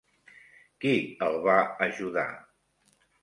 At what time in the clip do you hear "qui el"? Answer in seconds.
0.85-1.37